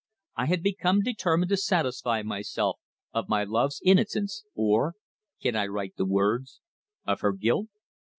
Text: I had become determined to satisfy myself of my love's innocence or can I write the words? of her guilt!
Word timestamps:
I 0.35 0.47
had 0.47 0.63
become 0.63 1.01
determined 1.01 1.49
to 1.49 1.57
satisfy 1.57 2.23
myself 2.23 2.79
of 3.13 3.29
my 3.29 3.43
love's 3.43 3.79
innocence 3.85 4.43
or 4.55 4.95
can 5.39 5.55
I 5.55 5.67
write 5.67 5.93
the 5.95 6.07
words? 6.07 6.59
of 7.05 7.19
her 7.21 7.33
guilt! 7.33 7.67